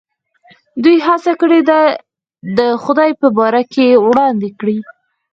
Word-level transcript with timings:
دوی 0.83 0.97
هڅه 1.07 1.33
کړې 1.41 1.61
ده 1.69 1.79
د 2.57 2.59
خدای 2.83 3.11
په 3.21 3.27
باره 3.37 3.63
کې 3.73 3.87
وړاندې 4.07 4.49
کړي. 4.59 4.77